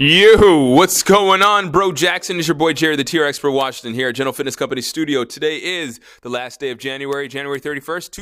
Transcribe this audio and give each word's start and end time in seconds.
Yo, 0.00 0.74
what's 0.74 1.02
going 1.02 1.42
on, 1.42 1.72
bro? 1.72 1.90
Jackson 1.90 2.38
is 2.38 2.46
your 2.46 2.54
boy 2.54 2.72
Jerry, 2.72 2.94
the 2.94 3.02
TR 3.02 3.24
Expert 3.24 3.50
Washington 3.50 3.94
here 3.94 4.10
at 4.10 4.14
General 4.14 4.32
Fitness 4.32 4.54
Company 4.54 4.80
Studio. 4.80 5.24
Today 5.24 5.56
is 5.56 5.98
the 6.22 6.28
last 6.28 6.60
day 6.60 6.70
of 6.70 6.78
January, 6.78 7.26
January 7.26 7.60
31st, 7.60 8.12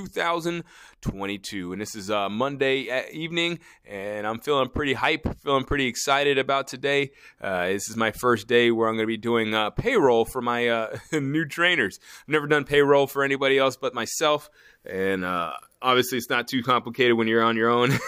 2022. 1.02 1.72
And 1.72 1.80
this 1.80 1.94
is 1.94 2.10
uh, 2.10 2.28
Monday 2.28 2.90
uh, 2.90 3.02
evening, 3.12 3.58
and 3.84 4.26
I'm 4.26 4.40
feeling 4.40 4.68
pretty 4.68 4.94
hype, 4.94 5.26
feeling 5.42 5.64
pretty 5.64 5.86
excited 5.86 6.38
about 6.38 6.66
today. 6.68 7.10
Uh, 7.40 7.68
this 7.68 7.88
is 7.88 7.96
my 7.96 8.10
first 8.10 8.48
day 8.48 8.70
where 8.70 8.88
I'm 8.88 8.94
going 8.94 9.04
to 9.04 9.06
be 9.06 9.16
doing 9.16 9.54
uh, 9.54 9.70
payroll 9.70 10.24
for 10.24 10.40
my 10.40 10.68
uh, 10.68 10.96
new 11.12 11.44
trainers. 11.44 11.98
I've 12.22 12.28
never 12.28 12.46
done 12.46 12.64
payroll 12.64 13.06
for 13.06 13.22
anybody 13.22 13.58
else 13.58 13.76
but 13.76 13.94
myself, 13.94 14.50
and 14.84 15.24
uh, 15.24 15.52
obviously 15.82 16.18
it's 16.18 16.30
not 16.30 16.48
too 16.48 16.62
complicated 16.62 17.16
when 17.16 17.28
you're 17.28 17.42
on 17.42 17.56
your 17.56 17.70
own 17.70 17.90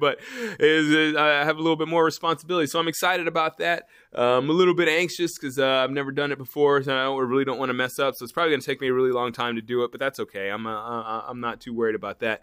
but 0.00 0.18
is 0.60 1.16
i 1.16 1.44
have 1.44 1.56
a 1.56 1.60
little 1.60 1.76
bit 1.76 1.88
more 1.88 2.04
responsibility 2.04 2.66
so 2.66 2.78
i'm 2.78 2.88
excited 2.88 3.26
about 3.26 3.58
that 3.58 3.88
i'm 4.14 4.50
a 4.50 4.52
little 4.52 4.74
bit 4.74 4.88
anxious 4.88 5.38
because 5.38 5.58
uh, 5.58 5.66
i've 5.66 5.90
never 5.90 6.10
done 6.10 6.32
it 6.32 6.38
before 6.38 6.82
so 6.82 6.94
i 6.94 7.04
don't, 7.04 7.28
really 7.28 7.44
don't 7.44 7.58
want 7.58 7.70
to 7.70 7.74
mess 7.74 7.98
up 7.98 8.14
so 8.14 8.24
it's 8.24 8.32
probably 8.32 8.50
going 8.50 8.60
to 8.60 8.66
take 8.66 8.80
me 8.80 8.88
a 8.88 8.92
really 8.92 9.12
long 9.12 9.32
time 9.32 9.54
to 9.56 9.62
do 9.62 9.82
it 9.84 9.90
but 9.90 10.00
that's 10.00 10.20
okay. 10.20 10.48
I'm, 10.48 10.66
uh, 10.66 11.22
i'm 11.26 11.40
not 11.40 11.60
too 11.60 11.74
worried 11.74 11.94
about 11.94 12.20
that 12.20 12.42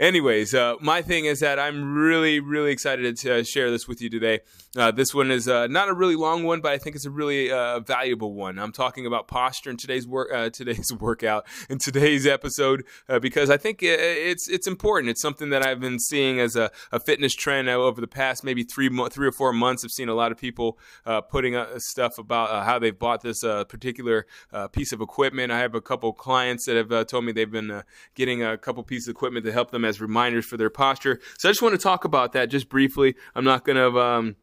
Anyways, 0.00 0.54
uh, 0.54 0.76
my 0.80 1.02
thing 1.02 1.26
is 1.26 1.40
that 1.40 1.58
I'm 1.58 1.92
really, 1.92 2.40
really 2.40 2.72
excited 2.72 3.18
to 3.18 3.40
uh, 3.40 3.42
share 3.42 3.70
this 3.70 3.86
with 3.86 4.00
you 4.00 4.08
today. 4.08 4.40
Uh, 4.74 4.90
this 4.90 5.14
one 5.14 5.30
is 5.30 5.46
uh, 5.46 5.66
not 5.66 5.90
a 5.90 5.92
really 5.92 6.16
long 6.16 6.42
one, 6.42 6.62
but 6.62 6.72
I 6.72 6.78
think 6.78 6.96
it's 6.96 7.04
a 7.04 7.10
really 7.10 7.52
uh, 7.52 7.80
valuable 7.80 8.32
one. 8.32 8.58
I'm 8.58 8.72
talking 8.72 9.04
about 9.04 9.28
posture 9.28 9.68
in 9.68 9.76
today's 9.76 10.06
work, 10.08 10.30
uh, 10.32 10.48
today's 10.54 10.90
workout, 10.90 11.44
in 11.68 11.76
today's 11.76 12.26
episode, 12.26 12.84
because 13.20 13.50
I 13.50 13.58
think 13.58 13.82
it's 13.82 14.48
it's 14.48 14.66
important. 14.66 15.10
It's 15.10 15.20
something 15.20 15.50
that 15.50 15.66
I've 15.66 15.80
been 15.80 15.98
seeing 15.98 16.40
as 16.40 16.56
a, 16.56 16.70
a 16.90 16.98
fitness 16.98 17.34
trend 17.34 17.68
over 17.68 18.00
the 18.00 18.08
past 18.08 18.42
maybe 18.42 18.62
three 18.62 18.88
mo- 18.88 19.08
three 19.08 19.28
or 19.28 19.32
four 19.32 19.52
months. 19.52 19.84
I've 19.84 19.90
seen 19.90 20.08
a 20.08 20.14
lot 20.14 20.32
of 20.32 20.38
people 20.38 20.78
putting 21.28 21.62
stuff 21.76 22.16
about 22.16 22.64
how 22.64 22.78
they've 22.78 22.98
bought 22.98 23.20
this 23.20 23.42
particular 23.42 24.26
piece 24.72 24.92
of 24.92 25.02
equipment. 25.02 25.52
I 25.52 25.58
have 25.58 25.74
a 25.74 25.82
couple 25.82 26.14
clients 26.14 26.64
that 26.64 26.76
have 26.76 27.06
told 27.06 27.26
me 27.26 27.32
they've 27.32 27.50
been 27.50 27.82
getting 28.14 28.42
a 28.42 28.56
couple 28.56 28.82
pieces 28.82 29.08
of 29.08 29.12
equipment 29.12 29.44
to 29.44 29.52
help 29.52 29.72
them 29.72 29.84
as 29.90 30.00
reminders 30.00 30.46
for 30.46 30.56
their 30.56 30.70
posture. 30.70 31.20
So 31.38 31.48
I 31.48 31.52
just 31.52 31.60
want 31.60 31.74
to 31.74 31.78
talk 31.78 32.04
about 32.04 32.32
that 32.32 32.46
just 32.46 32.68
briefly. 32.68 33.14
I'm 33.34 33.44
not 33.44 33.64
going 33.64 33.76
to. 33.76 34.00
Um, 34.00 34.36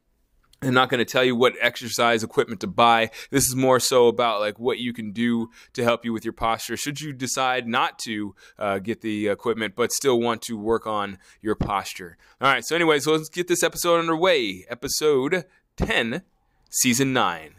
I'm 0.61 0.73
not 0.73 0.89
going 0.89 0.99
to 0.99 1.05
tell 1.05 1.23
you 1.23 1.35
what 1.35 1.53
exercise 1.61 2.23
equipment 2.23 2.61
to 2.61 2.67
buy. 2.67 3.11
This 3.29 3.45
is 3.47 3.55
more 3.55 3.79
so 3.79 4.07
about 4.07 4.39
like 4.39 4.57
what 4.57 4.79
you 4.79 4.91
can 4.91 5.11
do 5.11 5.49
to 5.73 5.83
help 5.83 6.03
you 6.03 6.11
with 6.11 6.25
your 6.25 6.33
posture. 6.33 6.75
Should 6.75 6.99
you 6.99 7.13
decide 7.13 7.67
not 7.67 7.99
to 7.99 8.33
uh, 8.57 8.79
get 8.79 9.01
the 9.01 9.27
equipment, 9.27 9.75
but 9.75 9.91
still 9.91 10.19
want 10.19 10.41
to 10.43 10.57
work 10.57 10.87
on 10.87 11.19
your 11.41 11.53
posture. 11.53 12.17
All 12.41 12.51
right. 12.51 12.65
So, 12.65 12.75
anyways, 12.75 13.05
let's 13.05 13.29
get 13.29 13.47
this 13.47 13.61
episode 13.61 13.99
underway. 13.99 14.65
Episode 14.67 15.45
10, 15.75 16.23
season 16.71 17.13
9. 17.13 17.51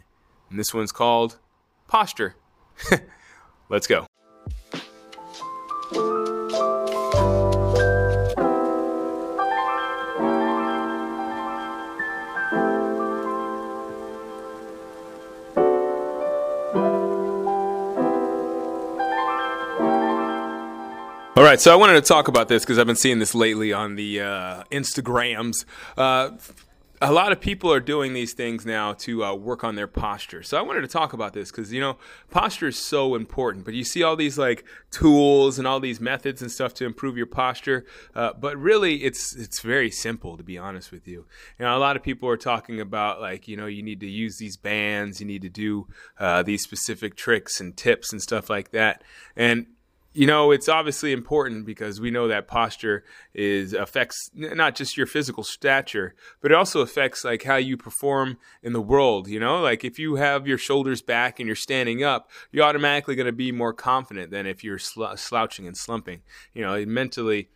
And 0.50 0.58
this 0.58 0.74
one's 0.74 0.92
called 0.92 1.38
Posture. 1.86 2.34
let's 3.68 3.86
go. 3.86 4.06
Right, 21.48 21.60
so 21.60 21.72
I 21.72 21.76
wanted 21.76 21.94
to 21.94 22.02
talk 22.02 22.28
about 22.28 22.48
this 22.48 22.62
because 22.62 22.78
I've 22.78 22.86
been 22.86 22.96
seeing 22.96 23.20
this 23.20 23.34
lately 23.34 23.72
on 23.72 23.94
the 23.94 24.20
uh, 24.20 24.64
Instagrams. 24.70 25.64
Uh, 25.96 26.32
a 27.00 27.12
lot 27.12 27.32
of 27.32 27.40
people 27.40 27.72
are 27.72 27.80
doing 27.80 28.12
these 28.12 28.34
things 28.34 28.66
now 28.66 28.92
to 28.92 29.24
uh, 29.24 29.32
work 29.32 29.64
on 29.64 29.74
their 29.74 29.86
posture. 29.86 30.42
So 30.42 30.58
I 30.58 30.62
wanted 30.62 30.82
to 30.82 30.88
talk 30.88 31.12
about 31.12 31.32
this 31.32 31.50
because 31.50 31.72
you 31.72 31.80
know 31.80 31.96
posture 32.30 32.66
is 32.66 32.76
so 32.76 33.14
important. 33.14 33.64
But 33.64 33.72
you 33.74 33.84
see 33.84 34.02
all 34.02 34.14
these 34.14 34.36
like 34.36 34.66
tools 34.90 35.58
and 35.58 35.66
all 35.66 35.80
these 35.80 36.00
methods 36.00 36.42
and 36.42 36.50
stuff 36.50 36.74
to 36.74 36.84
improve 36.84 37.16
your 37.16 37.26
posture. 37.26 37.86
Uh, 38.14 38.32
but 38.38 38.58
really, 38.58 39.04
it's 39.04 39.34
it's 39.34 39.60
very 39.60 39.90
simple 39.90 40.36
to 40.36 40.42
be 40.42 40.58
honest 40.58 40.90
with 40.90 41.08
you. 41.08 41.24
You 41.58 41.64
know, 41.64 41.74
a 41.74 41.78
lot 41.78 41.96
of 41.96 42.02
people 42.02 42.28
are 42.28 42.36
talking 42.36 42.80
about 42.80 43.22
like 43.22 43.48
you 43.48 43.56
know 43.56 43.66
you 43.66 43.82
need 43.82 44.00
to 44.00 44.10
use 44.10 44.36
these 44.36 44.58
bands, 44.58 45.20
you 45.20 45.26
need 45.26 45.42
to 45.42 45.48
do 45.48 45.86
uh, 46.18 46.42
these 46.42 46.62
specific 46.62 47.14
tricks 47.16 47.58
and 47.60 47.74
tips 47.74 48.12
and 48.12 48.20
stuff 48.20 48.50
like 48.50 48.72
that. 48.72 49.02
And 49.36 49.66
you 50.12 50.26
know 50.26 50.50
it's 50.50 50.68
obviously 50.68 51.12
important 51.12 51.66
because 51.66 52.00
we 52.00 52.10
know 52.10 52.28
that 52.28 52.48
posture 52.48 53.04
is 53.34 53.72
affects 53.72 54.30
not 54.34 54.74
just 54.74 54.96
your 54.96 55.06
physical 55.06 55.44
stature 55.44 56.14
but 56.40 56.50
it 56.50 56.54
also 56.54 56.80
affects 56.80 57.24
like 57.24 57.42
how 57.42 57.56
you 57.56 57.76
perform 57.76 58.38
in 58.62 58.72
the 58.72 58.80
world 58.80 59.28
you 59.28 59.38
know 59.38 59.60
like 59.60 59.84
if 59.84 59.98
you 59.98 60.16
have 60.16 60.46
your 60.46 60.58
shoulders 60.58 61.02
back 61.02 61.38
and 61.38 61.46
you're 61.46 61.56
standing 61.56 62.02
up 62.02 62.30
you're 62.50 62.64
automatically 62.64 63.14
going 63.14 63.26
to 63.26 63.32
be 63.32 63.52
more 63.52 63.72
confident 63.72 64.30
than 64.30 64.46
if 64.46 64.64
you're 64.64 64.78
sl- 64.78 65.14
slouching 65.14 65.66
and 65.66 65.76
slumping 65.76 66.22
you 66.54 66.62
know 66.62 66.84
mentally 66.86 67.48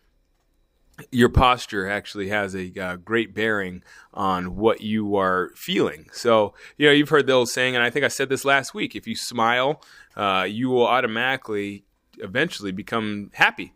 your 1.11 1.29
posture 1.29 1.89
actually 1.89 2.29
has 2.29 2.55
a 2.55 2.71
uh, 2.79 2.95
great 2.97 3.33
bearing 3.33 3.83
on 4.13 4.55
what 4.55 4.81
you 4.81 5.15
are 5.15 5.49
feeling. 5.55 6.05
So, 6.13 6.53
you 6.77 6.85
know, 6.85 6.93
you've 6.93 7.09
heard 7.09 7.25
the 7.25 7.33
old 7.33 7.49
saying, 7.49 7.75
and 7.75 7.83
I 7.83 7.89
think 7.89 8.05
I 8.05 8.09
said 8.09 8.29
this 8.29 8.45
last 8.45 8.75
week 8.75 8.95
if 8.95 9.07
you 9.07 9.15
smile, 9.15 9.81
uh, 10.15 10.45
you 10.47 10.69
will 10.69 10.85
automatically 10.85 11.85
eventually 12.19 12.71
become 12.71 13.31
happy. 13.33 13.73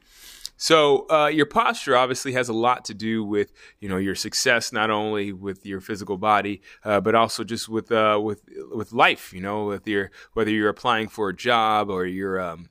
So 0.57 1.05
uh, 1.11 1.27
your 1.27 1.45
posture 1.45 1.95
obviously 1.95 2.33
has 2.33 2.49
a 2.49 2.53
lot 2.53 2.85
to 2.85 2.95
do 2.95 3.23
with 3.23 3.53
you 3.79 3.87
know 3.87 3.97
your 3.97 4.15
success, 4.15 4.73
not 4.73 4.89
only 4.89 5.31
with 5.31 5.65
your 5.65 5.79
physical 5.79 6.17
body, 6.17 6.61
uh, 6.83 6.99
but 6.99 7.13
also 7.13 7.43
just 7.43 7.69
with 7.69 7.91
uh, 7.91 8.19
with 8.21 8.41
with 8.71 8.91
life. 8.91 9.33
You 9.33 9.41
know, 9.41 9.65
with 9.65 9.87
your 9.87 10.11
whether 10.33 10.49
you're 10.49 10.69
applying 10.69 11.09
for 11.09 11.29
a 11.29 11.35
job 11.35 11.91
or 11.91 12.07
you're 12.07 12.41
um, 12.41 12.69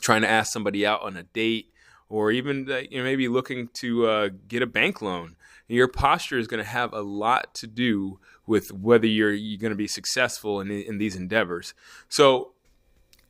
trying 0.00 0.22
to 0.22 0.28
ask 0.28 0.52
somebody 0.52 0.84
out 0.84 1.02
on 1.02 1.16
a 1.16 1.22
date, 1.22 1.72
or 2.10 2.30
even 2.30 2.70
uh, 2.70 2.82
you 2.90 2.98
know 2.98 3.04
maybe 3.04 3.28
looking 3.28 3.68
to 3.74 4.06
uh, 4.06 4.28
get 4.46 4.62
a 4.62 4.66
bank 4.66 5.00
loan. 5.00 5.36
Your 5.68 5.88
posture 5.88 6.38
is 6.38 6.46
going 6.46 6.62
to 6.62 6.70
have 6.70 6.92
a 6.92 7.00
lot 7.00 7.52
to 7.54 7.66
do 7.66 8.20
with 8.46 8.70
whether 8.70 9.06
you're, 9.06 9.32
you're 9.32 9.58
going 9.58 9.72
to 9.72 9.76
be 9.76 9.88
successful 9.88 10.60
in, 10.60 10.70
in 10.70 10.98
these 10.98 11.16
endeavors. 11.16 11.74
So 12.08 12.52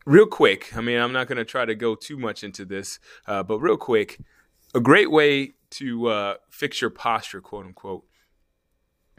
real 0.07 0.27
quick, 0.27 0.75
I 0.75 0.81
mean, 0.81 0.99
I'm 0.99 1.13
not 1.13 1.27
going 1.27 1.37
to 1.37 1.45
try 1.45 1.67
to 1.67 1.75
go 1.75 1.95
too 1.95 2.17
much 2.17 2.43
into 2.43 2.65
this, 2.65 2.99
uh, 3.27 3.43
but 3.43 3.59
real 3.59 3.77
quick, 3.77 4.21
a 4.75 4.81
great 4.81 5.11
way 5.11 5.55
to 5.71 6.07
uh, 6.07 6.35
fix 6.49 6.81
your 6.81 6.91
posture, 6.91 7.43
quote 7.43 7.67
unquote. 7.67 8.05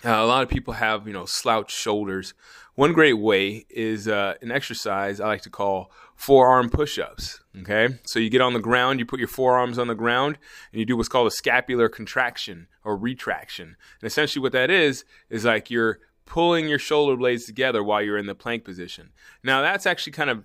Uh, 0.06 0.10
a 0.10 0.26
lot 0.26 0.44
of 0.44 0.50
people 0.50 0.76
have, 0.76 1.08
you 1.08 1.14
know, 1.14 1.26
slouched 1.26 1.76
shoulders. 1.76 2.34
One 2.76 2.94
great 2.94 3.14
way 3.14 3.66
is 3.70 4.08
uh, 4.08 4.36
an 4.42 4.52
exercise 4.52 5.20
I 5.20 5.26
like 5.26 5.42
to 5.42 5.50
call 5.50 5.92
forearm 6.16 6.70
push-ups. 6.70 7.42
Okay, 7.62 7.96
so 8.06 8.20
you 8.20 8.30
get 8.30 8.42
on 8.42 8.54
the 8.54 8.60
ground, 8.60 9.00
you 9.00 9.06
put 9.08 9.18
your 9.18 9.28
forearms 9.28 9.80
on 9.80 9.88
the 9.88 9.96
ground, 9.96 10.38
and 10.72 10.80
you 10.80 10.86
do 10.86 10.96
what's 10.96 11.10
called 11.10 11.26
a 11.26 11.32
scapular 11.32 11.90
contraction 11.90 12.68
or 12.84 12.96
retraction. 12.96 13.76
And 14.00 14.08
essentially, 14.08 14.44
what 14.44 14.52
that 14.52 14.70
is 14.70 15.04
is 15.32 15.46
like 15.46 15.72
you're 15.72 16.00
pulling 16.28 16.68
your 16.68 16.78
shoulder 16.78 17.16
blades 17.16 17.46
together 17.46 17.84
while 17.84 18.02
you're 18.02 18.18
in 18.18 18.28
the 18.28 18.36
plank 18.36 18.64
position. 18.64 19.10
Now 19.44 19.62
that's 19.62 19.88
actually 19.88 20.12
kind 20.14 20.30
of 20.30 20.44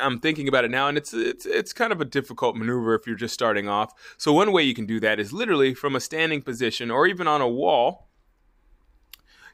I'm 0.00 0.18
thinking 0.18 0.48
about 0.48 0.64
it 0.64 0.70
now 0.70 0.88
and 0.88 0.98
it's 0.98 1.14
it's 1.14 1.46
it's 1.46 1.72
kind 1.72 1.92
of 1.92 2.00
a 2.00 2.04
difficult 2.04 2.56
maneuver 2.56 2.94
if 2.94 3.06
you're 3.06 3.14
just 3.14 3.34
starting 3.34 3.68
off. 3.68 3.92
So 4.16 4.32
one 4.32 4.50
way 4.50 4.64
you 4.64 4.74
can 4.74 4.86
do 4.86 4.98
that 5.00 5.20
is 5.20 5.32
literally 5.32 5.74
from 5.74 5.94
a 5.94 6.00
standing 6.00 6.42
position 6.42 6.90
or 6.90 7.06
even 7.06 7.28
on 7.28 7.40
a 7.40 7.48
wall 7.48 8.07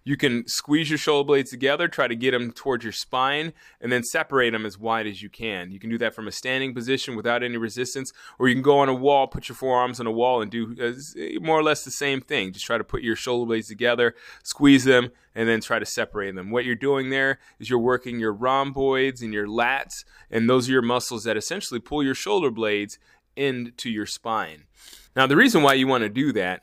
you 0.05 0.19
can 0.19 0.47
squeeze 0.47 0.91
your 0.91 0.99
shoulder 0.99 1.27
blades 1.27 1.51
together, 1.51 1.89
try 1.89 2.06
to 2.06 2.15
get 2.15 2.33
them 2.33 2.53
towards 2.53 2.85
your 2.85 2.93
spine, 2.93 3.55
and 3.81 3.91
then 3.91 4.03
separate 4.03 4.51
them 4.51 4.67
as 4.67 4.79
wide 4.79 5.06
as 5.06 5.23
you 5.23 5.31
can. 5.31 5.71
You 5.71 5.81
can 5.81 5.89
do 5.89 5.97
that 5.99 6.15
from 6.15 6.29
a 6.29 6.33
standing 6.33 6.75
position 6.75 7.17
without 7.17 7.43
any 7.43 7.56
resistance, 7.56 8.12
or 8.39 8.47
you 8.47 8.55
can 8.55 8.62
go 8.62 8.79
on 8.79 8.91
a 8.91 8.95
wall, 8.95 9.27
put 9.27 9.49
your 9.49 9.56
forearms 9.56 10.01
on 10.01 10.06
a 10.06 10.12
wall, 10.12 10.43
and 10.43 10.51
do 10.51 10.77
uh, 10.79 11.41
more 11.41 11.59
or 11.59 11.62
less 11.62 11.85
the 11.85 11.91
same 11.91 12.21
thing. 12.21 12.53
Just 12.53 12.67
try 12.67 12.77
to 12.77 12.85
put 12.85 13.03
your 13.03 13.17
shoulder 13.17 13.47
blades 13.47 13.69
together, 13.69 14.15
squeeze 14.43 14.85
them, 14.85 15.11
and 15.35 15.49
then 15.49 15.62
try 15.62 15.79
to 15.79 15.87
separate 15.87 16.35
them. 16.35 16.51
What 16.51 16.67
you're 16.67 16.75
doing 16.75 17.09
there 17.09 17.39
is 17.59 17.71
you're 17.71 17.79
working 17.79 18.21
your 18.21 18.33
rhomboids 18.33 19.23
and 19.23 19.33
your 19.33 19.47
lats, 19.47 20.05
and 20.31 20.51
those 20.51 20.69
are 20.69 20.73
your 20.73 20.83
muscles 20.83 21.25
that 21.25 21.39
essentially 21.39 21.81
pull 21.81 22.03
your 22.03 22.15
shoulder 22.15 22.51
blades 22.51 22.99
into 23.37 23.91
your 23.91 24.06
spine. 24.06 24.65
Now, 25.17 25.27
the 25.27 25.37
reason 25.37 25.62
why 25.62 25.75
you 25.75 25.87
want 25.87 26.03
to 26.03 26.11
do 26.11 26.33
that 26.33 26.62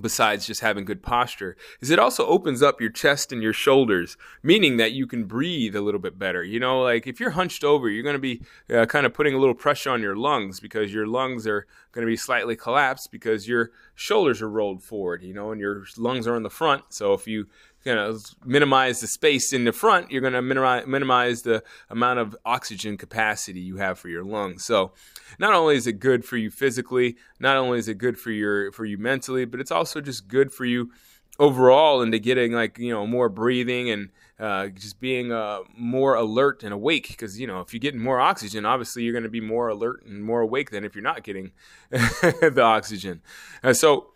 besides 0.00 0.46
just 0.46 0.60
having 0.60 0.84
good 0.84 1.02
posture 1.02 1.56
is 1.80 1.90
it 1.90 1.98
also 1.98 2.26
opens 2.26 2.62
up 2.62 2.80
your 2.80 2.90
chest 2.90 3.32
and 3.32 3.42
your 3.42 3.52
shoulders 3.52 4.16
meaning 4.42 4.76
that 4.76 4.92
you 4.92 5.06
can 5.06 5.24
breathe 5.24 5.76
a 5.76 5.80
little 5.80 6.00
bit 6.00 6.18
better 6.18 6.42
you 6.42 6.58
know? 6.58 6.82
Like 6.82 7.06
if 7.06 7.20
you're 7.20 7.30
hunched 7.30 7.62
over 7.62 7.88
you're 7.88 8.02
going 8.02 8.14
to 8.14 8.18
be 8.18 8.42
uh, 8.72 8.86
kind 8.86 9.06
of 9.06 9.14
putting 9.14 9.34
a 9.34 9.38
little 9.38 9.54
pressure 9.54 9.90
on 9.90 10.02
your 10.02 10.16
lungs 10.16 10.58
because 10.60 10.92
your 10.92 11.06
lungs 11.06 11.46
are 11.46 11.66
going 11.92 12.06
to 12.06 12.10
be 12.10 12.16
slightly 12.16 12.56
collapsed 12.56 13.12
because 13.12 13.46
your 13.46 13.70
shoulders 13.96 14.40
are 14.40 14.48
rolled 14.48 14.82
forward 14.82 15.22
you 15.22 15.34
know 15.34 15.50
and 15.50 15.60
your 15.60 15.84
lungs 15.96 16.26
are 16.26 16.36
in 16.36 16.44
the 16.44 16.50
front 16.50 16.84
so 16.90 17.12
if 17.12 17.26
you 17.26 17.46
kind 17.86 18.00
of 18.00 18.24
minimize 18.44 19.00
the 19.00 19.06
space 19.06 19.52
in 19.52 19.64
the 19.64 19.72
front, 19.72 20.10
you're 20.10 20.20
going 20.20 20.32
to 20.32 20.42
minimize, 20.42 20.86
minimize 20.86 21.42
the 21.42 21.62
amount 21.88 22.18
of 22.18 22.36
oxygen 22.44 22.96
capacity 22.96 23.60
you 23.60 23.76
have 23.76 23.98
for 23.98 24.08
your 24.08 24.24
lungs. 24.24 24.64
So, 24.64 24.92
not 25.38 25.54
only 25.54 25.76
is 25.76 25.86
it 25.86 26.00
good 26.00 26.24
for 26.24 26.36
you 26.36 26.50
physically, 26.50 27.16
not 27.38 27.56
only 27.56 27.78
is 27.78 27.88
it 27.88 27.94
good 27.94 28.18
for 28.18 28.32
your 28.32 28.72
for 28.72 28.84
you 28.84 28.98
mentally, 28.98 29.44
but 29.44 29.60
it's 29.60 29.70
also 29.70 30.00
just 30.00 30.26
good 30.26 30.52
for 30.52 30.64
you 30.64 30.90
overall 31.38 32.02
into 32.02 32.18
getting 32.18 32.52
like 32.52 32.78
you 32.78 32.92
know 32.92 33.06
more 33.06 33.28
breathing 33.28 33.88
and 33.88 34.10
uh, 34.38 34.68
just 34.68 35.00
being 35.00 35.32
uh, 35.32 35.60
more 35.76 36.14
alert 36.14 36.62
and 36.62 36.72
awake 36.72 37.08
because 37.08 37.40
you 37.40 37.46
know 37.46 37.60
if 37.60 37.72
you're 37.72 37.80
getting 37.80 38.00
more 38.00 38.20
oxygen 38.20 38.66
obviously 38.66 39.02
you're 39.02 39.12
going 39.12 39.22
to 39.22 39.30
be 39.30 39.40
more 39.40 39.68
alert 39.68 40.04
and 40.04 40.22
more 40.24 40.40
awake 40.40 40.70
than 40.70 40.84
if 40.84 40.94
you're 40.94 41.02
not 41.02 41.22
getting 41.22 41.52
the 41.90 42.62
oxygen 42.62 43.22
uh, 43.64 43.72
so 43.72 44.08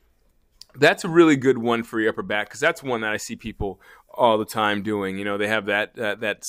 that's 0.77 1.05
a 1.05 1.09
really 1.09 1.37
good 1.37 1.59
one 1.59 1.83
for 1.83 2.01
your 2.01 2.11
upper 2.11 2.23
back 2.23 2.49
because 2.49 2.61
that's 2.61 2.83
one 2.83 3.01
that 3.01 3.13
I 3.13 3.17
see 3.17 3.37
people 3.37 3.81
all 4.15 4.39
the 4.39 4.45
time 4.45 4.83
doing. 4.83 5.19
You 5.19 5.25
know, 5.25 5.39
they 5.39 5.49
have 5.49 5.67
that 5.67 5.99
uh, 5.99 6.15
that 6.17 6.43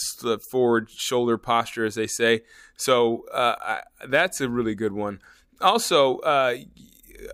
forward 0.50 0.90
shoulder 0.90 1.38
posture, 1.38 1.86
as 1.86 1.96
they 1.96 2.08
say. 2.08 2.42
So 2.76 3.26
uh, 3.34 3.56
I, 3.62 3.82
that's 4.08 4.42
a 4.42 4.50
really 4.50 4.76
good 4.76 4.94
one. 4.94 5.20
Also, 5.60 6.18
uh, 6.20 6.56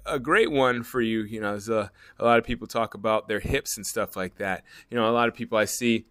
a 0.06 0.20
great 0.20 0.52
one 0.52 0.84
for 0.84 1.02
you. 1.02 1.22
You 1.22 1.42
know, 1.42 1.60
a, 1.70 1.92
a 2.20 2.26
lot 2.26 2.40
of 2.40 2.46
people 2.46 2.68
talk 2.68 2.94
about 2.94 3.28
their 3.28 3.40
hips 3.40 3.78
and 3.78 3.86
stuff 3.86 4.16
like 4.16 4.38
that. 4.38 4.64
You 4.90 4.98
know, 4.98 5.10
a 5.10 5.12
lot 5.12 5.28
of 5.28 5.36
people 5.36 5.58
I 5.58 5.66
see. 5.66 6.06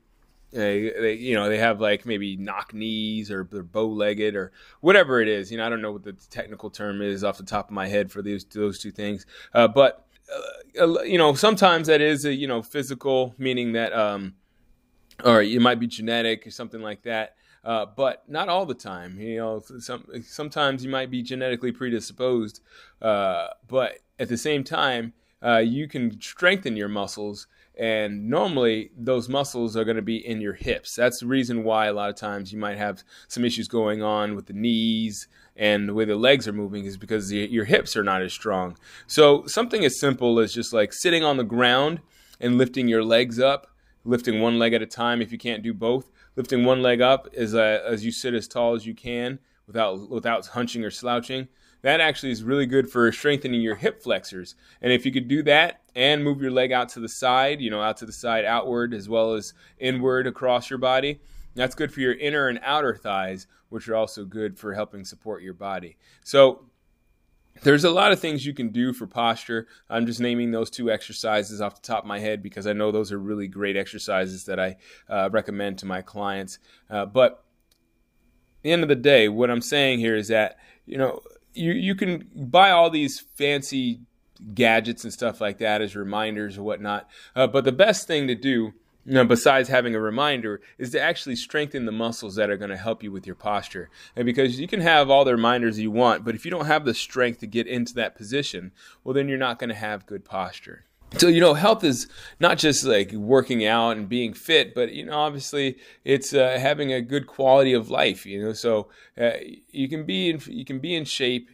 They, 0.52 0.90
they, 0.90 1.14
you 1.14 1.34
know, 1.34 1.48
they 1.48 1.58
have 1.58 1.80
like 1.80 2.06
maybe 2.06 2.36
knock 2.36 2.72
knees 2.72 3.30
or 3.30 3.46
they're 3.50 3.62
bow 3.62 3.88
legged 3.88 4.36
or 4.36 4.52
whatever 4.80 5.20
it 5.20 5.28
is. 5.28 5.50
You 5.50 5.58
know, 5.58 5.66
I 5.66 5.68
don't 5.68 5.82
know 5.82 5.92
what 5.92 6.04
the 6.04 6.12
technical 6.12 6.70
term 6.70 7.02
is 7.02 7.24
off 7.24 7.36
the 7.36 7.44
top 7.44 7.68
of 7.68 7.72
my 7.72 7.88
head 7.88 8.10
for 8.10 8.22
those 8.22 8.44
those 8.44 8.78
two 8.78 8.90
things. 8.92 9.26
Uh, 9.52 9.68
but 9.68 10.06
uh, 10.80 11.02
you 11.02 11.18
know, 11.18 11.34
sometimes 11.34 11.86
that 11.88 12.00
is 12.00 12.24
a 12.24 12.34
you 12.34 12.46
know 12.46 12.62
physical, 12.62 13.34
meaning 13.38 13.72
that, 13.72 13.92
um, 13.92 14.34
or 15.24 15.42
it 15.42 15.60
might 15.60 15.80
be 15.80 15.86
genetic 15.86 16.46
or 16.46 16.50
something 16.50 16.80
like 16.80 17.02
that. 17.02 17.36
Uh, 17.64 17.84
but 17.84 18.22
not 18.28 18.48
all 18.48 18.64
the 18.64 18.74
time. 18.74 19.18
You 19.18 19.38
know, 19.38 19.62
some 19.80 20.06
sometimes 20.22 20.84
you 20.84 20.90
might 20.90 21.10
be 21.10 21.22
genetically 21.22 21.72
predisposed, 21.72 22.60
uh, 23.02 23.48
but 23.66 23.98
at 24.18 24.28
the 24.28 24.36
same 24.36 24.62
time, 24.62 25.12
uh, 25.44 25.58
you 25.58 25.88
can 25.88 26.20
strengthen 26.20 26.76
your 26.76 26.88
muscles. 26.88 27.48
And 27.76 28.30
normally, 28.30 28.90
those 28.96 29.28
muscles 29.28 29.76
are 29.76 29.84
going 29.84 29.96
to 29.96 30.02
be 30.02 30.16
in 30.16 30.40
your 30.40 30.54
hips. 30.54 30.94
That's 30.94 31.20
the 31.20 31.26
reason 31.26 31.62
why 31.62 31.86
a 31.86 31.92
lot 31.92 32.08
of 32.08 32.16
times 32.16 32.50
you 32.50 32.58
might 32.58 32.78
have 32.78 33.04
some 33.28 33.44
issues 33.44 33.68
going 33.68 34.02
on 34.02 34.34
with 34.34 34.46
the 34.46 34.54
knees, 34.54 35.28
and 35.56 35.88
the 35.88 35.94
way 35.94 36.06
the 36.06 36.16
legs 36.16 36.48
are 36.48 36.54
moving 36.54 36.86
is 36.86 36.96
because 36.96 37.28
the, 37.28 37.38
your 37.38 37.66
hips 37.66 37.94
are 37.94 38.04
not 38.04 38.22
as 38.22 38.32
strong. 38.32 38.78
So 39.06 39.46
something 39.46 39.84
as 39.84 40.00
simple 40.00 40.38
as 40.38 40.54
just 40.54 40.72
like 40.72 40.92
sitting 40.92 41.22
on 41.22 41.36
the 41.36 41.44
ground 41.44 42.00
and 42.40 42.56
lifting 42.56 42.88
your 42.88 43.04
legs 43.04 43.38
up, 43.38 43.66
lifting 44.04 44.40
one 44.40 44.58
leg 44.58 44.72
at 44.72 44.82
a 44.82 44.86
time 44.86 45.20
if 45.20 45.30
you 45.30 45.38
can't 45.38 45.62
do 45.62 45.74
both, 45.74 46.10
lifting 46.34 46.64
one 46.64 46.80
leg 46.80 47.00
up 47.00 47.28
as 47.36 47.54
uh, 47.54 47.82
as 47.86 48.04
you 48.04 48.12
sit 48.12 48.34
as 48.34 48.48
tall 48.48 48.74
as 48.74 48.86
you 48.86 48.94
can 48.94 49.38
without 49.66 50.08
without 50.08 50.46
hunching 50.46 50.84
or 50.84 50.90
slouching. 50.90 51.48
That 51.86 52.00
actually 52.00 52.32
is 52.32 52.42
really 52.42 52.66
good 52.66 52.90
for 52.90 53.12
strengthening 53.12 53.60
your 53.60 53.76
hip 53.76 54.02
flexors. 54.02 54.56
And 54.82 54.92
if 54.92 55.06
you 55.06 55.12
could 55.12 55.28
do 55.28 55.44
that 55.44 55.82
and 55.94 56.24
move 56.24 56.42
your 56.42 56.50
leg 56.50 56.72
out 56.72 56.88
to 56.88 57.00
the 57.00 57.08
side, 57.08 57.60
you 57.60 57.70
know, 57.70 57.80
out 57.80 57.98
to 57.98 58.06
the 58.06 58.12
side 58.12 58.44
outward 58.44 58.92
as 58.92 59.08
well 59.08 59.34
as 59.34 59.54
inward 59.78 60.26
across 60.26 60.68
your 60.68 60.80
body, 60.80 61.20
that's 61.54 61.76
good 61.76 61.94
for 61.94 62.00
your 62.00 62.14
inner 62.14 62.48
and 62.48 62.58
outer 62.64 62.96
thighs, 62.96 63.46
which 63.68 63.88
are 63.88 63.94
also 63.94 64.24
good 64.24 64.58
for 64.58 64.74
helping 64.74 65.04
support 65.04 65.44
your 65.44 65.54
body. 65.54 65.96
So, 66.24 66.64
there's 67.62 67.84
a 67.84 67.90
lot 67.90 68.10
of 68.10 68.18
things 68.18 68.44
you 68.44 68.52
can 68.52 68.70
do 68.70 68.92
for 68.92 69.06
posture. 69.06 69.68
I'm 69.88 70.06
just 70.06 70.18
naming 70.18 70.50
those 70.50 70.70
two 70.70 70.90
exercises 70.90 71.60
off 71.60 71.76
the 71.76 71.86
top 71.86 72.02
of 72.02 72.08
my 72.08 72.18
head 72.18 72.42
because 72.42 72.66
I 72.66 72.72
know 72.72 72.90
those 72.90 73.12
are 73.12 73.18
really 73.20 73.46
great 73.46 73.76
exercises 73.76 74.44
that 74.46 74.58
I 74.58 74.76
uh, 75.08 75.30
recommend 75.30 75.78
to 75.78 75.86
my 75.86 76.02
clients. 76.02 76.58
Uh, 76.90 77.06
but 77.06 77.44
the 78.62 78.72
end 78.72 78.82
of 78.82 78.88
the 78.88 78.96
day, 78.96 79.28
what 79.28 79.52
I'm 79.52 79.62
saying 79.62 80.00
here 80.00 80.16
is 80.16 80.26
that 80.28 80.58
you 80.84 80.98
know 80.98 81.22
you 81.56 81.72
you 81.72 81.94
can 81.94 82.28
buy 82.34 82.70
all 82.70 82.90
these 82.90 83.20
fancy 83.20 84.00
gadgets 84.54 85.04
and 85.04 85.12
stuff 85.12 85.40
like 85.40 85.58
that 85.58 85.80
as 85.80 85.96
reminders 85.96 86.58
or 86.58 86.62
whatnot. 86.62 87.08
Uh, 87.34 87.46
but 87.46 87.64
the 87.64 87.72
best 87.72 88.06
thing 88.06 88.26
to 88.26 88.34
do 88.34 88.74
you 89.06 89.14
know, 89.14 89.24
besides 89.24 89.68
having 89.68 89.94
a 89.94 90.00
reminder, 90.00 90.60
is 90.78 90.90
to 90.90 91.00
actually 91.00 91.36
strengthen 91.36 91.84
the 91.84 91.92
muscles 91.92 92.34
that 92.34 92.50
are 92.50 92.56
going 92.56 92.70
to 92.70 92.76
help 92.76 93.04
you 93.04 93.12
with 93.12 93.24
your 93.24 93.36
posture. 93.36 93.88
And 94.16 94.26
because 94.26 94.58
you 94.58 94.66
can 94.66 94.80
have 94.80 95.08
all 95.08 95.24
the 95.24 95.32
reminders 95.32 95.78
you 95.78 95.92
want, 95.92 96.24
but 96.24 96.34
if 96.34 96.44
you 96.44 96.50
don't 96.50 96.66
have 96.66 96.84
the 96.84 96.92
strength 96.92 97.38
to 97.40 97.46
get 97.46 97.68
into 97.68 97.94
that 97.94 98.16
position, 98.16 98.72
well, 99.04 99.14
then 99.14 99.28
you're 99.28 99.38
not 99.38 99.60
going 99.60 99.68
to 99.68 99.76
have 99.76 100.06
good 100.06 100.24
posture. 100.24 100.86
So, 101.12 101.28
you 101.28 101.40
know, 101.40 101.54
health 101.54 101.82
is 101.84 102.08
not 102.40 102.58
just 102.58 102.84
like 102.84 103.12
working 103.12 103.64
out 103.64 103.96
and 103.96 104.08
being 104.08 104.34
fit, 104.34 104.74
but, 104.74 104.92
you 104.92 105.06
know, 105.06 105.16
obviously 105.16 105.76
it's 106.04 106.34
uh, 106.34 106.58
having 106.60 106.92
a 106.92 107.00
good 107.00 107.26
quality 107.26 107.72
of 107.72 107.88
life, 107.88 108.26
you 108.26 108.42
know, 108.42 108.52
so 108.52 108.88
uh, 109.18 109.30
you 109.70 109.88
can 109.88 110.04
be 110.04 110.30
in, 110.30 110.40
you 110.46 110.64
can 110.64 110.78
be 110.78 110.94
in 110.94 111.04
shape 111.04 111.48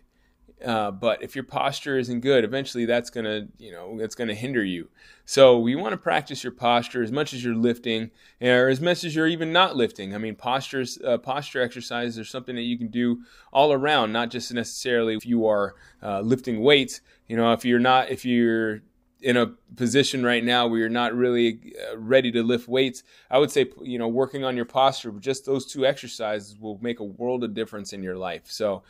uh, 0.64 0.90
but 0.90 1.22
if 1.22 1.34
your 1.34 1.44
posture 1.44 1.98
isn't 1.98 2.20
good, 2.20 2.44
eventually 2.44 2.84
that's 2.84 3.10
gonna, 3.10 3.48
you 3.58 3.72
know, 3.72 3.98
that's 3.98 4.14
gonna 4.14 4.34
hinder 4.34 4.64
you. 4.64 4.88
So 5.24 5.58
we 5.58 5.74
want 5.74 5.92
to 5.92 5.96
practice 5.96 6.44
your 6.44 6.52
posture 6.52 7.02
as 7.02 7.10
much 7.10 7.32
as 7.32 7.44
you're 7.44 7.54
lifting, 7.54 8.10
or 8.40 8.68
as 8.68 8.80
much 8.80 9.04
as 9.04 9.14
you're 9.14 9.26
even 9.26 9.52
not 9.52 9.76
lifting. 9.76 10.14
I 10.14 10.18
mean, 10.18 10.34
postures, 10.34 10.98
uh, 11.04 11.18
posture 11.18 11.62
exercises 11.62 12.18
are 12.18 12.24
something 12.24 12.54
that 12.54 12.62
you 12.62 12.78
can 12.78 12.88
do 12.88 13.22
all 13.52 13.72
around, 13.72 14.12
not 14.12 14.30
just 14.30 14.52
necessarily 14.52 15.14
if 15.16 15.26
you 15.26 15.46
are 15.46 15.74
uh, 16.02 16.20
lifting 16.20 16.60
weights. 16.60 17.00
You 17.28 17.36
know, 17.36 17.52
if 17.52 17.64
you're 17.64 17.80
not, 17.80 18.10
if 18.10 18.24
you're 18.24 18.82
in 19.22 19.36
a 19.36 19.46
position 19.76 20.24
right 20.24 20.44
now 20.44 20.66
where 20.66 20.80
you're 20.80 20.88
not 20.88 21.14
really 21.14 21.74
uh, 21.90 21.96
ready 21.96 22.30
to 22.32 22.42
lift 22.42 22.68
weights, 22.68 23.02
I 23.30 23.38
would 23.38 23.50
say, 23.50 23.70
you 23.82 23.98
know, 23.98 24.08
working 24.08 24.44
on 24.44 24.56
your 24.56 24.64
posture, 24.64 25.12
just 25.12 25.46
those 25.46 25.64
two 25.64 25.86
exercises 25.86 26.58
will 26.58 26.78
make 26.82 27.00
a 27.00 27.04
world 27.04 27.44
of 27.44 27.54
difference 27.54 27.92
in 27.92 28.02
your 28.02 28.16
life. 28.16 28.42
So, 28.46 28.82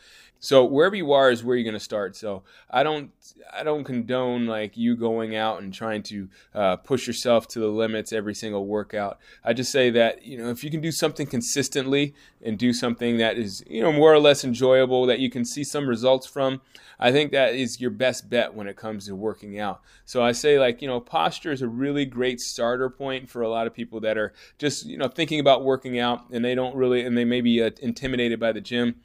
so 0.43 0.65
wherever 0.65 0.93
you 0.93 1.13
are 1.13 1.31
is 1.31 1.41
where 1.41 1.55
you're 1.55 1.63
going 1.63 1.73
to 1.73 1.79
start. 1.79 2.17
So 2.17 2.43
I 2.69 2.83
don't 2.83 3.11
I 3.53 3.63
don't 3.63 3.85
condone 3.85 4.45
like 4.45 4.75
you 4.75 4.97
going 4.97 5.37
out 5.37 5.61
and 5.61 5.73
trying 5.73 6.03
to 6.03 6.27
uh, 6.53 6.75
push 6.75 7.07
yourself 7.07 7.47
to 7.49 7.61
the 7.61 7.67
limits 7.67 8.11
every 8.11 8.35
single 8.35 8.67
workout. 8.67 9.19
I 9.41 9.53
just 9.53 9.71
say 9.71 9.89
that 9.91 10.25
you 10.25 10.37
know 10.37 10.49
if 10.49 10.61
you 10.61 10.69
can 10.69 10.81
do 10.81 10.91
something 10.91 11.27
consistently 11.27 12.13
and 12.41 12.57
do 12.57 12.73
something 12.73 13.19
that 13.19 13.37
is 13.37 13.63
you 13.69 13.81
know 13.81 13.93
more 13.93 14.13
or 14.13 14.19
less 14.19 14.43
enjoyable 14.43 15.05
that 15.05 15.19
you 15.19 15.29
can 15.29 15.45
see 15.45 15.63
some 15.63 15.87
results 15.87 16.27
from, 16.27 16.59
I 16.99 17.13
think 17.13 17.31
that 17.31 17.55
is 17.55 17.79
your 17.79 17.91
best 17.91 18.29
bet 18.29 18.53
when 18.53 18.67
it 18.67 18.75
comes 18.75 19.07
to 19.07 19.15
working 19.15 19.57
out. 19.57 19.79
So 20.03 20.22
I 20.23 20.31
say 20.31 20.59
like 20.59 20.81
you 20.81 20.87
know 20.87 20.99
posture 20.99 21.51
is 21.51 21.61
a 21.61 21.67
really 21.67 22.05
great 22.05 22.39
starter 22.39 22.89
point 22.89 23.29
for 23.29 23.41
a 23.41 23.49
lot 23.49 23.67
of 23.67 23.73
people 23.73 23.99
that 24.01 24.17
are 24.17 24.33
just 24.57 24.85
you 24.85 24.97
know 24.97 25.07
thinking 25.07 25.39
about 25.39 25.63
working 25.63 25.99
out 25.99 26.29
and 26.31 26.43
they 26.43 26.55
don't 26.55 26.75
really 26.75 27.05
and 27.05 27.17
they 27.17 27.25
may 27.25 27.41
be 27.41 27.61
uh, 27.61 27.71
intimidated 27.81 28.39
by 28.39 28.51
the 28.51 28.61
gym. 28.61 28.95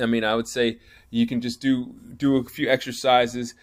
I 0.00 0.06
mean, 0.06 0.24
I 0.24 0.34
would 0.34 0.48
say 0.48 0.78
you 1.10 1.26
can 1.26 1.40
just 1.40 1.60
do 1.60 1.94
do 2.16 2.36
a 2.36 2.44
few 2.44 2.68
exercises 2.68 3.54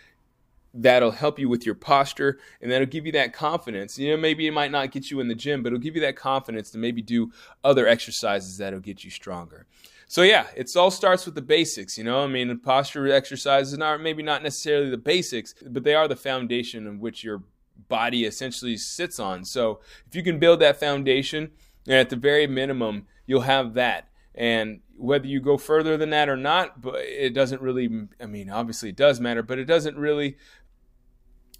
that'll 0.77 1.11
help 1.11 1.39
you 1.39 1.47
with 1.47 1.65
your 1.65 1.75
posture 1.75 2.37
and 2.61 2.69
that'll 2.69 2.85
give 2.85 3.05
you 3.05 3.11
that 3.13 3.33
confidence. 3.33 3.97
You 3.97 4.11
know, 4.11 4.17
maybe 4.17 4.45
it 4.45 4.51
might 4.51 4.71
not 4.71 4.91
get 4.91 5.09
you 5.09 5.19
in 5.21 5.27
the 5.27 5.35
gym, 5.35 5.63
but 5.63 5.69
it'll 5.69 5.79
give 5.79 5.95
you 5.95 6.01
that 6.01 6.17
confidence 6.17 6.69
to 6.71 6.77
maybe 6.77 7.01
do 7.01 7.31
other 7.63 7.87
exercises 7.87 8.57
that'll 8.57 8.79
get 8.79 9.03
you 9.03 9.09
stronger. 9.09 9.65
So 10.07 10.21
yeah, 10.21 10.47
it 10.55 10.69
all 10.75 10.91
starts 10.91 11.25
with 11.25 11.35
the 11.35 11.41
basics, 11.41 11.97
you 11.97 12.03
know. 12.03 12.23
I 12.23 12.27
mean, 12.27 12.59
posture 12.59 13.11
exercises 13.11 13.79
are 13.79 13.97
maybe 13.97 14.21
not 14.21 14.43
necessarily 14.43 14.89
the 14.89 14.97
basics, 14.97 15.55
but 15.65 15.83
they 15.83 15.95
are 15.95 16.07
the 16.07 16.15
foundation 16.15 16.85
in 16.85 16.99
which 16.99 17.23
your 17.23 17.43
body 17.87 18.25
essentially 18.25 18.77
sits 18.77 19.19
on. 19.19 19.45
So 19.45 19.79
if 20.07 20.15
you 20.15 20.23
can 20.23 20.39
build 20.39 20.59
that 20.59 20.79
foundation, 20.79 21.51
and 21.87 21.95
at 21.95 22.09
the 22.09 22.15
very 22.15 22.47
minimum, 22.47 23.07
you'll 23.25 23.41
have 23.41 23.73
that. 23.75 24.09
And 24.33 24.81
whether 24.97 25.27
you 25.27 25.39
go 25.39 25.57
further 25.57 25.97
than 25.97 26.09
that 26.11 26.29
or 26.29 26.37
not, 26.37 26.81
but 26.81 26.95
it 26.95 27.33
doesn't 27.33 27.61
really, 27.61 28.07
I 28.19 28.25
mean, 28.25 28.49
obviously 28.49 28.89
it 28.89 28.95
does 28.95 29.19
matter, 29.19 29.43
but 29.43 29.59
it 29.59 29.65
doesn't 29.65 29.97
really 29.97 30.37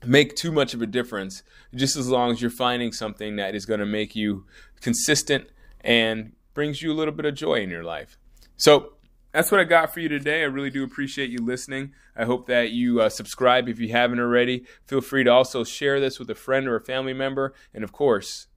make 0.06 0.36
too 0.36 0.52
much 0.52 0.74
of 0.74 0.82
a 0.82 0.86
difference 0.86 1.44
just 1.74 1.96
as 1.96 2.10
long 2.10 2.32
as 2.32 2.42
you're 2.42 2.52
finding 2.52 2.92
something 2.92 3.36
that 3.36 3.56
is 3.56 3.66
going 3.66 3.80
to 3.80 3.86
make 3.86 4.16
you 4.16 4.46
consistent 4.82 5.50
and 5.82 6.34
brings 6.54 6.82
you 6.82 6.92
a 6.92 6.96
little 6.96 7.14
bit 7.14 7.26
of 7.26 7.36
joy 7.36 7.56
in 7.56 7.70
your 7.70 7.84
life. 7.84 8.18
So, 8.58 8.94
that's 9.36 9.52
what 9.52 9.60
I 9.60 9.66
got 9.66 9.94
for 9.94 10.00
you 10.00 10.08
today. 10.08 10.44
I 10.44 10.46
really 10.46 10.70
do 10.70 10.82
appreciate 10.86 11.30
you 11.30 11.40
listening. 11.40 11.92
I 12.16 12.24
hope 12.24 12.48
that 12.48 12.72
you 12.72 13.02
uh, 13.02 13.10
subscribe 13.10 13.68
if 13.68 13.82
you 13.82 13.90
haven't 13.90 14.22
already. 14.22 14.64
Feel 14.88 15.02
free 15.02 15.26
to 15.26 15.30
also 15.30 15.66
share 15.66 16.00
this 16.00 16.20
with 16.20 16.30
a 16.30 16.36
friend 16.36 16.70
or 16.70 16.78
a 16.78 16.82
family 16.82 17.12
member. 17.12 17.54
And 17.74 17.84
of 17.84 17.92
course, 17.92 18.48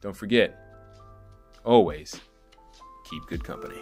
don't 0.00 0.16
forget, 0.16 0.58
always 1.62 2.18
keep 3.04 3.26
good 3.26 3.44
company. 3.44 3.76